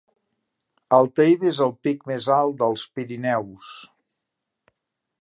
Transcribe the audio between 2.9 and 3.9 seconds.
Pirineus.